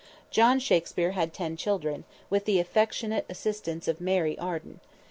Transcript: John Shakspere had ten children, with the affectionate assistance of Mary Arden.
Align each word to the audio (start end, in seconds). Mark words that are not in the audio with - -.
John 0.31 0.57
Shakspere 0.57 1.11
had 1.11 1.31
ten 1.31 1.55
children, 1.55 2.05
with 2.27 2.45
the 2.45 2.59
affectionate 2.59 3.23
assistance 3.29 3.87
of 3.87 4.01
Mary 4.01 4.35
Arden. 4.35 4.79